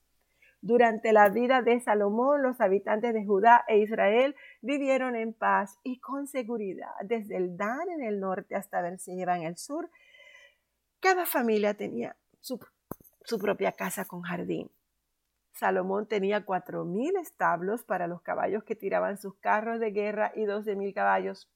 Durante 0.64 1.12
la 1.12 1.28
vida 1.28 1.60
de 1.60 1.78
Salomón, 1.78 2.40
los 2.40 2.58
habitantes 2.58 3.12
de 3.12 3.26
Judá 3.26 3.66
e 3.68 3.80
Israel 3.80 4.34
vivieron 4.62 5.14
en 5.14 5.34
paz 5.34 5.78
y 5.82 6.00
con 6.00 6.26
seguridad. 6.26 6.88
Desde 7.02 7.36
el 7.36 7.58
Dan 7.58 7.90
en 7.90 8.02
el 8.02 8.18
norte 8.18 8.56
hasta 8.56 8.80
Berseba 8.80 9.36
en 9.36 9.42
el 9.42 9.58
sur, 9.58 9.90
cada 11.00 11.26
familia 11.26 11.74
tenía 11.74 12.16
su, 12.40 12.58
su 13.24 13.38
propia 13.38 13.72
casa 13.72 14.06
con 14.06 14.22
jardín. 14.22 14.70
Salomón 15.52 16.08
tenía 16.08 16.46
cuatro 16.46 16.86
mil 16.86 17.14
establos 17.16 17.84
para 17.84 18.06
los 18.06 18.22
caballos 18.22 18.64
que 18.64 18.74
tiraban 18.74 19.18
sus 19.18 19.34
carros 19.34 19.80
de 19.80 19.90
guerra 19.90 20.32
y 20.34 20.46
doce 20.46 20.76
mil 20.76 20.94
caballos 20.94 21.46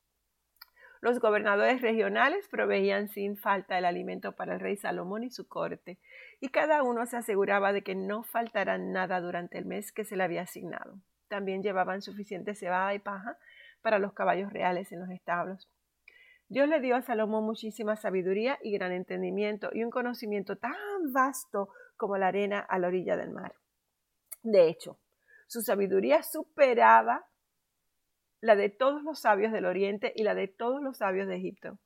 los 1.00 1.20
gobernadores 1.20 1.80
regionales 1.80 2.48
proveían 2.48 3.08
sin 3.08 3.36
falta 3.36 3.78
el 3.78 3.84
alimento 3.84 4.32
para 4.32 4.54
el 4.54 4.60
rey 4.60 4.76
Salomón 4.76 5.22
y 5.24 5.30
su 5.30 5.46
corte, 5.46 5.98
y 6.40 6.48
cada 6.48 6.82
uno 6.82 7.06
se 7.06 7.16
aseguraba 7.16 7.72
de 7.72 7.82
que 7.82 7.94
no 7.94 8.22
faltara 8.22 8.78
nada 8.78 9.20
durante 9.20 9.58
el 9.58 9.64
mes 9.64 9.92
que 9.92 10.04
se 10.04 10.16
le 10.16 10.24
había 10.24 10.42
asignado. 10.42 10.98
También 11.28 11.62
llevaban 11.62 12.02
suficiente 12.02 12.54
cebada 12.54 12.94
y 12.94 12.98
paja 12.98 13.36
para 13.82 13.98
los 13.98 14.12
caballos 14.12 14.52
reales 14.52 14.90
en 14.92 15.00
los 15.00 15.10
establos. 15.10 15.68
Dios 16.48 16.68
le 16.68 16.80
dio 16.80 16.96
a 16.96 17.02
Salomón 17.02 17.44
muchísima 17.44 17.96
sabiduría 17.96 18.58
y 18.62 18.72
gran 18.72 18.92
entendimiento 18.92 19.68
y 19.72 19.84
un 19.84 19.90
conocimiento 19.90 20.56
tan 20.56 20.72
vasto 21.12 21.68
como 21.96 22.16
la 22.16 22.28
arena 22.28 22.60
a 22.60 22.78
la 22.78 22.88
orilla 22.88 23.16
del 23.16 23.30
mar. 23.30 23.54
De 24.42 24.68
hecho, 24.68 24.98
su 25.46 25.60
sabiduría 25.60 26.22
superaba 26.22 27.27
la 28.40 28.56
de 28.56 28.68
todos 28.68 29.02
los 29.02 29.20
sabios 29.20 29.52
del 29.52 29.64
Oriente 29.64 30.12
y 30.14 30.22
la 30.22 30.34
de 30.34 30.48
todos 30.48 30.82
los 30.82 30.98
sabios 30.98 31.26
de 31.26 31.36
Egipto. 31.36 31.78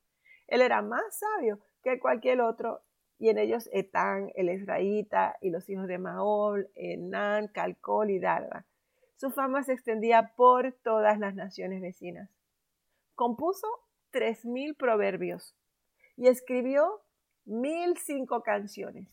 Él 0.47 0.61
era 0.61 0.81
más 0.81 1.03
sabio 1.17 1.59
que 1.83 1.99
cualquier 1.99 2.41
otro, 2.41 2.81
y 3.19 3.29
en 3.29 3.37
ellos 3.37 3.69
Etán, 3.71 4.31
el 4.35 4.49
Esraíta, 4.49 5.37
y 5.41 5.49
los 5.49 5.69
hijos 5.69 5.87
de 5.87 5.97
Maol, 5.97 6.69
Enán, 6.75 7.47
Calcol 7.47 8.09
y 8.09 8.19
Darda. 8.19 8.65
Su 9.15 9.31
fama 9.31 9.63
se 9.63 9.73
extendía 9.73 10.33
por 10.35 10.73
todas 10.83 11.17
las 11.19 11.33
naciones 11.35 11.81
vecinas. 11.81 12.29
Compuso 13.15 13.67
tres 14.11 14.45
mil 14.45 14.75
proverbios 14.75 15.55
y 16.17 16.27
escribió 16.27 17.01
mil 17.45 17.97
cinco 17.97 18.43
canciones. 18.43 19.07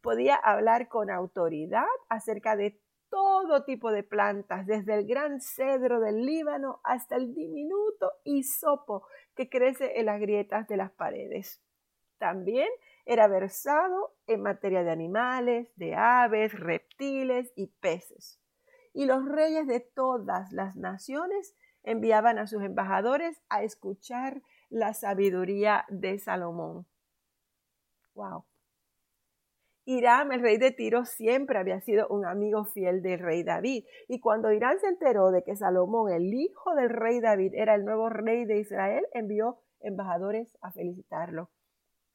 Podía 0.00 0.36
hablar 0.36 0.88
con 0.88 1.10
autoridad 1.10 1.86
acerca 2.08 2.56
de 2.56 2.78
todo 3.10 3.64
tipo 3.64 3.90
de 3.90 4.02
plantas, 4.02 4.66
desde 4.66 4.94
el 4.94 5.06
gran 5.06 5.40
cedro 5.40 6.00
del 6.00 6.24
Líbano 6.24 6.80
hasta 6.84 7.16
el 7.16 7.34
diminuto 7.34 8.12
hisopo 8.24 9.06
que 9.34 9.48
crece 9.48 9.98
en 9.98 10.06
las 10.06 10.20
grietas 10.20 10.68
de 10.68 10.76
las 10.76 10.90
paredes. 10.90 11.62
También 12.18 12.68
era 13.06 13.28
versado 13.28 14.14
en 14.26 14.42
materia 14.42 14.82
de 14.82 14.90
animales, 14.90 15.72
de 15.76 15.94
aves, 15.94 16.52
reptiles 16.58 17.52
y 17.56 17.68
peces. 17.68 18.40
Y 18.92 19.06
los 19.06 19.26
reyes 19.26 19.66
de 19.66 19.80
todas 19.80 20.52
las 20.52 20.76
naciones 20.76 21.54
enviaban 21.84 22.38
a 22.38 22.46
sus 22.46 22.62
embajadores 22.62 23.40
a 23.48 23.62
escuchar 23.62 24.42
la 24.68 24.92
sabiduría 24.92 25.86
de 25.88 26.18
Salomón. 26.18 26.86
Wow. 28.14 28.47
Irán, 29.90 30.32
el 30.32 30.42
rey 30.42 30.58
de 30.58 30.70
Tiro, 30.70 31.06
siempre 31.06 31.58
había 31.58 31.80
sido 31.80 32.08
un 32.08 32.26
amigo 32.26 32.66
fiel 32.66 33.00
del 33.00 33.20
rey 33.20 33.42
David. 33.42 33.86
Y 34.06 34.20
cuando 34.20 34.52
Irán 34.52 34.78
se 34.80 34.86
enteró 34.86 35.30
de 35.30 35.42
que 35.42 35.56
Salomón, 35.56 36.12
el 36.12 36.34
hijo 36.34 36.74
del 36.74 36.90
rey 36.90 37.20
David, 37.20 37.54
era 37.54 37.74
el 37.74 37.86
nuevo 37.86 38.10
rey 38.10 38.44
de 38.44 38.58
Israel, 38.58 39.06
envió 39.14 39.60
embajadores 39.80 40.58
a 40.60 40.72
felicitarlo. 40.72 41.48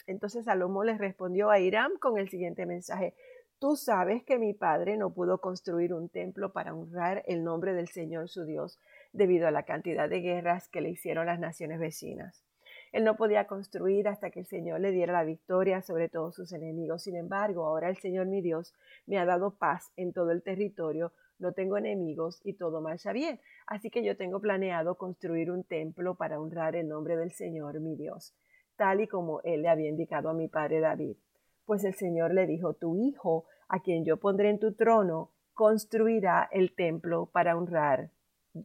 Entonces 0.06 0.46
Salomón 0.46 0.86
les 0.86 1.00
respondió 1.00 1.50
a 1.50 1.58
Irán 1.58 1.94
con 2.00 2.20
el 2.20 2.30
siguiente 2.30 2.68
mensaje. 2.68 3.16
Tú 3.58 3.76
sabes 3.76 4.24
que 4.24 4.38
mi 4.38 4.54
padre 4.54 4.96
no 4.96 5.12
pudo 5.12 5.42
construir 5.42 5.96
un 5.96 6.10
templo 6.10 6.54
para 6.54 6.76
honrar 6.76 7.24
el 7.26 7.44
nombre 7.44 7.74
del 7.74 7.88
Señor 7.88 8.30
su 8.30 8.46
Dios 8.46 8.80
debido 9.14 9.48
a 9.48 9.52
la 9.52 9.64
cantidad 9.64 10.08
de 10.08 10.20
guerras 10.20 10.70
que 10.70 10.82
le 10.82 10.92
hicieron 10.92 11.26
las 11.26 11.40
naciones 11.40 11.80
vecinas. 11.80 12.46
Él 12.94 13.04
no 13.04 13.18
podía 13.18 13.48
construir 13.48 14.08
hasta 14.08 14.30
que 14.30 14.42
el 14.42 14.46
Señor 14.46 14.80
le 14.80 14.92
diera 14.92 15.12
la 15.12 15.24
victoria 15.24 15.82
sobre 15.82 16.10
todos 16.10 16.36
sus 16.36 16.54
enemigos. 16.54 17.02
Sin 17.02 17.16
embargo, 17.16 17.66
ahora 17.66 17.90
el 17.90 17.98
Señor 17.98 18.28
mi 18.28 18.40
Dios 18.40 18.76
me 19.08 19.18
ha 19.18 19.26
dado 19.26 19.58
paz 19.58 19.92
en 19.98 20.14
todo 20.14 20.30
el 20.30 20.44
territorio, 20.44 21.12
no 21.40 21.54
tengo 21.54 21.78
enemigos 21.78 22.40
y 22.44 22.54
todo 22.54 22.82
marcha 22.82 23.12
bien. 23.12 23.40
Así 23.66 23.90
que 23.90 24.04
yo 24.04 24.16
tengo 24.16 24.40
planeado 24.40 24.96
construir 24.96 25.50
un 25.50 25.64
templo 25.64 26.14
para 26.14 26.40
honrar 26.40 26.76
el 26.76 26.88
nombre 26.88 27.18
del 27.18 27.32
Señor 27.32 27.80
mi 27.80 27.96
Dios, 27.96 28.36
tal 28.76 29.02
y 29.02 29.08
como 29.08 29.42
Él 29.42 29.64
le 29.64 29.70
había 29.70 29.90
indicado 29.90 30.30
a 30.30 30.36
mi 30.36 30.48
padre 30.48 30.80
David. 30.80 31.18
Pues 31.66 31.84
el 31.86 31.96
Señor 31.96 32.32
le 32.32 32.46
dijo, 32.46 32.76
tu 32.76 32.96
hijo, 32.96 33.46
a 33.70 33.82
quien 33.82 34.06
yo 34.06 34.18
pondré 34.18 34.52
en 34.52 34.60
tu 34.60 34.74
trono, 34.74 35.32
construirá 35.54 36.48
el 36.52 36.76
templo 36.76 37.26
para 37.26 37.58
honrar 37.58 38.12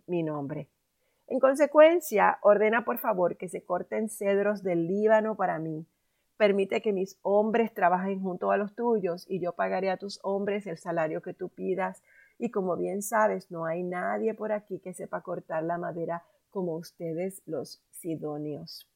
mi 0.06 0.22
nombre. 0.22 0.68
En 1.30 1.40
consecuencia, 1.40 2.38
ordena 2.40 2.86
por 2.86 2.96
favor 2.96 3.36
que 3.36 3.50
se 3.50 3.62
corten 3.62 4.08
cedros 4.08 4.62
del 4.62 4.86
Líbano 4.86 5.36
para 5.36 5.58
mí. 5.58 5.86
Permite 6.38 6.80
que 6.80 6.94
mis 6.94 7.18
hombres 7.20 7.74
trabajen 7.74 8.22
junto 8.22 8.50
a 8.50 8.56
los 8.56 8.74
tuyos 8.74 9.26
y 9.28 9.38
yo 9.38 9.52
pagaré 9.52 9.90
a 9.90 9.98
tus 9.98 10.20
hombres 10.22 10.66
el 10.66 10.78
salario 10.78 11.20
que 11.20 11.34
tú 11.34 11.50
pidas. 11.50 12.02
Y 12.38 12.50
como 12.50 12.78
bien 12.78 13.02
sabes, 13.02 13.50
no 13.50 13.66
hay 13.66 13.82
nadie 13.82 14.32
por 14.32 14.52
aquí 14.52 14.78
que 14.78 14.94
sepa 14.94 15.20
cortar 15.20 15.64
la 15.64 15.76
madera 15.76 16.24
como 16.48 16.76
ustedes 16.76 17.42
los 17.44 17.82
sidonios. 17.90 18.88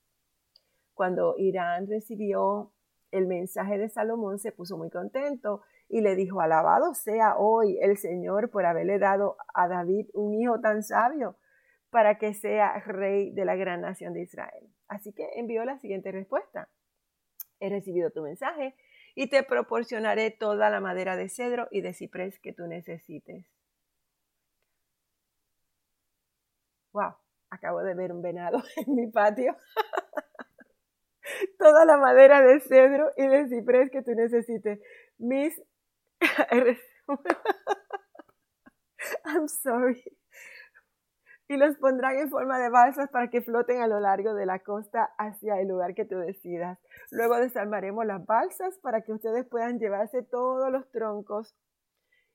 Cuando 0.95 1.35
Irán 1.37 1.87
recibió 1.87 2.73
el 3.11 3.27
mensaje 3.27 3.77
de 3.77 3.91
Salomón, 3.91 4.39
se 4.39 4.53
puso 4.53 4.79
muy 4.79 4.89
contento 4.89 5.61
y 5.87 6.01
le 6.01 6.17
dijo, 6.17 6.41
alabado 6.41 6.95
sea 6.95 7.37
hoy 7.37 7.79
el 7.83 7.99
Señor 7.99 8.49
por 8.49 8.65
haberle 8.65 8.99
dado 8.99 9.37
a 9.53 9.69
David 9.69 10.07
un 10.15 10.33
hijo 10.33 10.61
tan 10.61 10.83
sabio 10.83 11.37
para 11.93 12.17
que 12.17 12.33
sea 12.33 12.73
rey 12.87 13.33
de 13.33 13.45
la 13.45 13.55
gran 13.55 13.83
nación 13.83 14.15
de 14.15 14.23
Israel. 14.23 14.67
Así 14.89 15.13
que 15.13 15.29
envió 15.37 15.63
la 15.67 15.79
siguiente 15.79 16.11
respuesta. 16.11 16.71
He 17.61 17.69
recibido 17.69 18.11
tu 18.11 18.23
mensaje 18.23 18.75
y 19.15 19.29
te 19.29 19.43
proporcionaré 19.43 20.31
toda 20.31 20.71
la 20.71 20.81
madera 20.81 21.17
de 21.17 21.29
cedro 21.29 21.69
y 21.71 21.83
de 21.83 21.93
ciprés 21.93 22.41
que 22.41 22.55
tú 22.55 22.67
necesites. 22.67 23.45
Wow, 26.93 27.15
acabo 27.51 27.83
de 27.83 27.95
ver 27.95 28.11
un 28.11 28.23
venado 28.23 28.63
en 28.87 28.95
mi 28.95 29.09
patio. 29.09 29.55
toda 31.59 31.85
la 31.85 31.99
madera 31.99 32.41
de 32.41 32.59
cedro 32.61 33.11
y 33.19 33.27
de 33.27 33.49
ciprés 33.49 33.91
que 33.91 34.01
tú 34.01 34.13
necesites. 34.15 34.81
Mis 35.19 35.61
I'm 39.27 39.47
sorry. 39.47 40.03
Y 41.53 41.59
los 41.59 41.77
pondrán 41.77 42.17
en 42.17 42.31
forma 42.31 42.59
de 42.59 42.71
balsas 42.71 43.11
para 43.11 43.29
que 43.29 43.43
floten 43.43 43.83
a 43.83 43.87
lo 43.87 44.01
largo 44.01 44.33
de 44.33 44.47
la 44.47 44.61
costa 44.61 45.13
hacia 45.19 45.61
el 45.61 45.69
lugar 45.69 45.95
que 45.95 46.07
tú 46.07 46.17
decidas. 46.17 46.79
Luego 47.11 47.37
desarmaremos 47.37 48.07
las 48.07 48.25
balsas 48.25 48.79
para 48.79 49.03
que 49.03 49.13
ustedes 49.13 49.45
puedan 49.45 49.79
llevarse 49.79 50.23
todos 50.23 50.73
los 50.73 50.91
troncos 50.91 51.55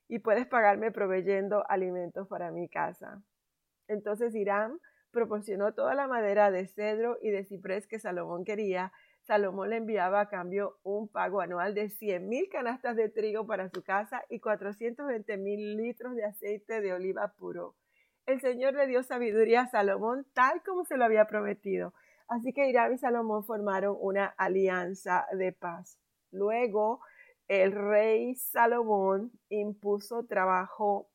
y 0.07 0.19
puedes 0.19 0.45
pagarme 0.45 0.91
proveyendo 0.91 1.67
alimentos 1.67 2.27
para 2.27 2.51
mi 2.51 2.69
casa. 2.69 3.23
Entonces 3.87 4.35
Irán 4.35 4.79
proporcionó 5.09 5.73
toda 5.73 5.95
la 5.95 6.07
madera 6.07 6.51
de 6.51 6.67
cedro 6.67 7.17
y 7.19 7.31
de 7.31 7.43
ciprés 7.43 7.87
que 7.87 7.97
Salomón 7.97 8.45
quería 8.45 8.91
Salomón 9.23 9.71
le 9.71 9.77
enviaba 9.77 10.21
a 10.21 10.29
cambio 10.29 10.77
un 10.83 11.07
pago 11.07 11.41
anual 11.41 11.73
de 11.73 11.89
100 11.89 12.29
mil 12.29 12.49
canastas 12.49 12.95
de 12.95 13.09
trigo 13.09 13.47
para 13.47 13.67
su 13.69 13.81
casa 13.81 14.21
y 14.29 14.39
420 14.39 15.37
mil 15.37 15.75
litros 15.75 16.15
de 16.15 16.23
aceite 16.23 16.81
de 16.81 16.93
oliva 16.93 17.33
puro. 17.35 17.73
El 18.27 18.39
Señor 18.41 18.75
le 18.75 18.85
dio 18.85 19.01
sabiduría 19.01 19.61
a 19.61 19.67
Salomón 19.67 20.27
tal 20.33 20.61
como 20.63 20.85
se 20.85 20.97
lo 20.97 21.05
había 21.05 21.25
prometido. 21.25 21.93
Así 22.27 22.53
que 22.53 22.69
Hiram 22.69 22.93
y 22.93 22.97
Salomón 22.99 23.43
formaron 23.43 23.97
una 23.99 24.27
alianza 24.37 25.25
de 25.31 25.53
paz. 25.53 25.97
Luego, 26.31 26.99
el 27.47 27.71
rey 27.71 28.35
Salomón 28.35 29.31
impuso 29.49 30.25
trabajo 30.27 31.09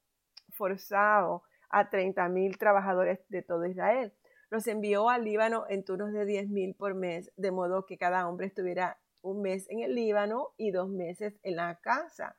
forzado 0.50 1.44
a 1.70 1.88
30 1.88 2.28
mil 2.30 2.58
trabajadores 2.58 3.20
de 3.28 3.42
todo 3.42 3.66
Israel 3.66 4.12
los 4.52 4.66
envió 4.66 5.08
al 5.08 5.24
Líbano 5.24 5.64
en 5.70 5.82
turnos 5.82 6.12
de 6.12 6.26
10 6.26 6.50
mil 6.50 6.74
por 6.74 6.94
mes, 6.94 7.32
de 7.38 7.50
modo 7.50 7.86
que 7.86 7.96
cada 7.96 8.28
hombre 8.28 8.48
estuviera 8.48 8.98
un 9.22 9.40
mes 9.40 9.66
en 9.70 9.80
el 9.80 9.94
Líbano 9.94 10.48
y 10.58 10.72
dos 10.72 10.90
meses 10.90 11.40
en 11.42 11.56
la 11.56 11.80
casa. 11.80 12.36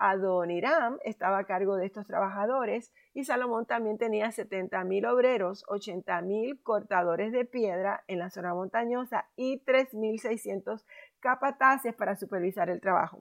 Adoniram 0.00 0.98
estaba 1.04 1.38
a 1.38 1.44
cargo 1.44 1.76
de 1.76 1.84
estos 1.84 2.06
trabajadores 2.06 2.90
y 3.12 3.24
Salomón 3.24 3.66
también 3.66 3.98
tenía 3.98 4.32
70 4.32 4.82
mil 4.84 5.04
obreros, 5.04 5.62
80 5.68 6.22
mil 6.22 6.62
cortadores 6.62 7.32
de 7.32 7.44
piedra 7.44 8.02
en 8.08 8.18
la 8.18 8.30
zona 8.30 8.54
montañosa 8.54 9.28
y 9.36 9.62
3.600 9.62 10.84
capataces 11.20 11.94
para 11.94 12.16
supervisar 12.16 12.70
el 12.70 12.80
trabajo. 12.80 13.20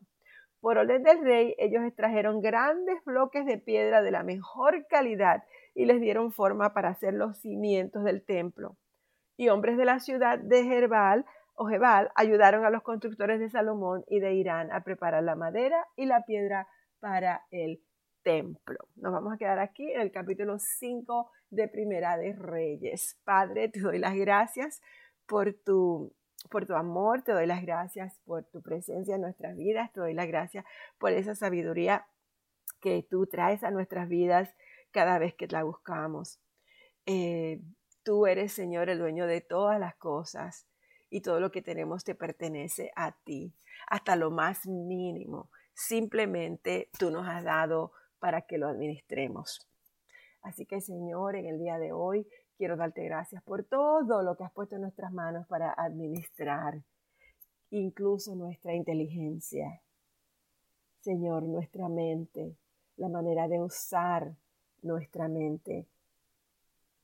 Por 0.61 0.77
orden 0.77 1.03
del 1.03 1.21
rey, 1.21 1.53
ellos 1.57 1.83
extrajeron 1.83 2.39
grandes 2.39 3.03
bloques 3.03 3.45
de 3.45 3.57
piedra 3.57 4.01
de 4.01 4.11
la 4.11 4.23
mejor 4.23 4.87
calidad 4.87 5.43
y 5.75 5.85
les 5.85 5.99
dieron 5.99 6.31
forma 6.31 6.73
para 6.73 6.89
hacer 6.89 7.13
los 7.13 7.39
cimientos 7.39 8.05
del 8.05 8.23
templo. 8.23 8.77
Y 9.35 9.49
hombres 9.49 9.77
de 9.77 9.85
la 9.85 9.99
ciudad 9.99 10.39
de 10.39 10.63
Jerbal 10.63 11.25
o 11.61 11.65
Jebal 11.65 12.09
ayudaron 12.15 12.63
a 12.63 12.69
los 12.69 12.83
constructores 12.83 13.37
de 13.41 13.49
Salomón 13.49 14.05
y 14.07 14.21
de 14.21 14.33
Irán 14.33 14.71
a 14.71 14.81
preparar 14.81 15.23
la 15.23 15.35
madera 15.35 15.85
y 15.97 16.05
la 16.05 16.23
piedra 16.23 16.69
para 17.01 17.45
el 17.51 17.83
templo. 18.23 18.77
Nos 18.95 19.11
vamos 19.11 19.33
a 19.33 19.37
quedar 19.37 19.59
aquí 19.59 19.91
en 19.91 19.99
el 19.99 20.09
capítulo 20.09 20.57
5 20.57 21.29
de 21.49 21.67
Primera 21.67 22.15
de 22.15 22.31
Reyes. 22.31 23.19
Padre, 23.25 23.67
te 23.67 23.81
doy 23.81 23.99
las 23.99 24.15
gracias 24.15 24.81
por 25.25 25.51
tu 25.53 26.13
por 26.49 26.65
tu 26.65 26.75
amor, 26.75 27.23
te 27.23 27.33
doy 27.33 27.45
las 27.45 27.61
gracias 27.61 28.21
por 28.23 28.45
tu 28.45 28.61
presencia 28.61 29.15
en 29.15 29.21
nuestras 29.21 29.57
vidas, 29.57 29.91
te 29.91 29.99
doy 29.99 30.13
las 30.13 30.27
gracias 30.29 30.63
por 30.97 31.11
esa 31.11 31.35
sabiduría 31.35 32.07
que 32.79 33.03
tú 33.03 33.27
traes 33.27 33.65
a 33.65 33.71
nuestras 33.71 34.07
vidas 34.07 34.49
cada 34.91 35.19
vez 35.19 35.33
que 35.33 35.47
la 35.47 35.63
buscamos. 35.63 36.39
Eh, 37.05 37.59
tú 38.03 38.27
eres, 38.27 38.53
Señor, 38.53 38.89
el 38.89 38.99
dueño 38.99 39.27
de 39.27 39.41
todas 39.41 39.77
las 39.77 39.95
cosas 39.95 40.68
y 41.09 41.21
todo 41.21 41.39
lo 41.39 41.51
que 41.51 41.61
tenemos 41.61 42.03
te 42.03 42.15
pertenece 42.15 42.91
a 42.95 43.11
ti, 43.23 43.53
hasta 43.87 44.15
lo 44.15 44.31
más 44.31 44.67
mínimo. 44.67 45.49
Simplemente 45.73 46.89
tú 46.97 47.11
nos 47.11 47.27
has 47.27 47.43
dado 47.43 47.93
para 48.19 48.41
que 48.41 48.57
lo 48.57 48.67
administremos. 48.67 49.67
Así 50.41 50.65
que, 50.65 50.81
Señor, 50.81 51.35
en 51.35 51.45
el 51.45 51.59
día 51.59 51.77
de 51.77 51.91
hoy 51.91 52.27
Quiero 52.59 52.75
darte 52.75 53.05
gracias 53.05 53.41
por 53.41 53.63
todo 53.63 54.21
lo 54.21 54.35
que 54.35 54.43
has 54.43 54.51
puesto 54.51 54.75
en 54.75 54.81
nuestras 54.81 55.13
manos 55.13 55.47
para 55.47 55.71
administrar, 55.71 56.83
incluso 57.69 58.35
nuestra 58.35 58.75
inteligencia. 58.75 59.81
Señor, 60.99 61.43
nuestra 61.43 61.87
mente, 61.87 62.57
la 62.97 63.07
manera 63.07 63.47
de 63.47 63.61
usar 63.61 64.35
nuestra 64.81 65.29
mente. 65.29 65.87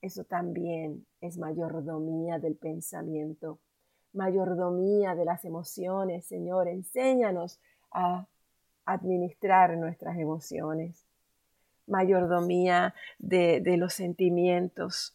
Eso 0.02 0.24
también 0.24 1.06
es 1.22 1.38
mayordomía 1.38 2.38
del 2.38 2.56
pensamiento, 2.56 3.58
mayordomía 4.12 5.14
de 5.14 5.24
las 5.24 5.44
emociones. 5.44 6.26
Señor, 6.26 6.68
enséñanos 6.68 7.60
a 7.90 8.26
administrar 8.86 9.76
nuestras 9.76 10.16
emociones, 10.16 11.04
mayordomía 11.86 12.94
de, 13.18 13.62
los 13.76 13.92
sentimientos, 13.92 15.12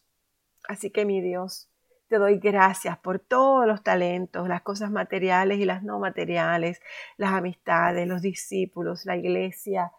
Así 0.68 0.90
que 0.90 1.04
mi 1.04 1.20
Dios, 1.20 1.68
te 2.06 2.18
doy 2.18 2.38
gracias 2.38 2.96
por 2.98 3.18
todos 3.18 3.66
los 3.66 3.82
talentos, 3.82 4.46
las 4.46 4.62
cosas 4.62 4.92
materiales 4.92 5.58
y 5.58 5.64
las 5.64 5.82
no 5.82 5.98
materiales, 5.98 6.80
las 7.16 7.32
amistades, 7.32 8.06
los 8.06 8.22
discípulos, 8.22 9.04
la 9.04 9.16
iglesia, 9.16 9.90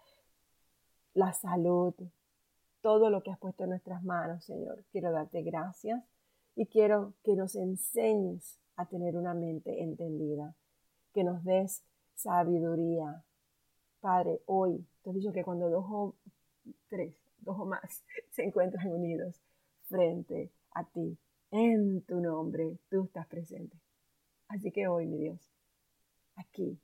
la 1.13 1.33
salud, 1.33 1.93
todo 2.81 3.09
lo 3.09 3.23
que 3.23 3.31
has 3.31 3.39
puesto 3.39 3.63
en 3.63 3.71
nuestras 3.71 4.03
manos, 4.03 4.45
Señor. 4.45 4.83
Quiero 4.91 5.11
darte 5.11 5.41
gracias 5.41 6.01
y 6.55 6.65
quiero 6.67 7.13
que 7.25 7.35
nos 7.35 7.55
enseñes 7.55 8.57
a 8.75 8.85
tener 8.85 9.15
una 9.15 9.33
mente 9.33 9.81
entendida, 9.83 10.55
que 11.13 11.23
nos 11.23 11.43
des 11.43 11.83
sabiduría. 12.15 13.23
Padre, 13.99 14.41
hoy 14.45 14.85
te 15.01 15.11
he 15.11 15.13
dicho 15.13 15.31
que 15.31 15.43
cuando 15.43 15.69
dos 15.69 15.85
o 15.89 16.15
tres, 16.89 17.13
dos 17.39 17.59
o 17.59 17.65
más 17.65 18.03
se 18.31 18.43
encuentran 18.43 18.87
unidos, 18.87 19.41
frente 19.87 20.51
a 20.71 20.83
ti. 20.85 21.17
En 21.51 22.01
tu 22.01 22.19
nombre 22.19 22.77
tú 22.89 23.03
estás 23.03 23.27
presente. 23.27 23.77
Así 24.47 24.71
que 24.71 24.87
hoy, 24.87 25.07
mi 25.07 25.17
Dios, 25.17 25.39
aquí, 26.35 26.79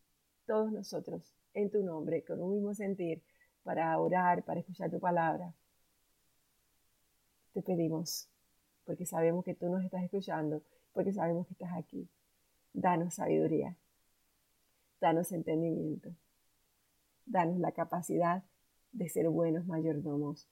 todos 0.45 0.71
nosotros, 0.71 1.33
en 1.53 1.69
tu 1.69 1.83
nombre, 1.83 2.23
con 2.23 2.41
un 2.41 2.53
mismo 2.53 2.73
sentir, 2.73 3.21
para 3.63 3.97
orar, 3.99 4.43
para 4.43 4.59
escuchar 4.59 4.89
tu 4.89 4.99
palabra, 4.99 5.53
te 7.53 7.61
pedimos, 7.61 8.29
porque 8.85 9.05
sabemos 9.05 9.43
que 9.43 9.55
tú 9.55 9.69
nos 9.69 9.83
estás 9.83 10.03
escuchando, 10.03 10.61
porque 10.93 11.13
sabemos 11.13 11.47
que 11.47 11.53
estás 11.53 11.73
aquí. 11.75 12.09
Danos 12.73 13.15
sabiduría, 13.15 13.75
danos 15.01 15.31
entendimiento, 15.31 16.09
danos 17.25 17.59
la 17.59 17.71
capacidad 17.71 18.43
de 18.91 19.09
ser 19.09 19.29
buenos 19.29 19.65
mayordomos 19.65 20.47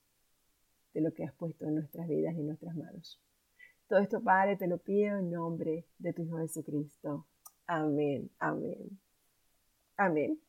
de 0.94 1.02
lo 1.02 1.14
que 1.14 1.24
has 1.24 1.34
puesto 1.34 1.66
en 1.66 1.76
nuestras 1.76 2.08
vidas 2.08 2.34
y 2.36 2.40
en 2.40 2.48
nuestras 2.48 2.76
manos. 2.76 3.22
Todo 3.88 4.00
esto, 4.00 4.22
Padre, 4.22 4.58
te 4.58 4.68
lo 4.68 4.80
pido 4.80 5.18
en 5.18 5.32
nombre 5.32 5.86
de 6.00 6.14
tu 6.14 6.24
Hijo 6.24 6.38
Jesucristo. 6.38 7.26
Amén, 7.68 8.30
amén, 8.40 9.00
amén. 9.96 10.40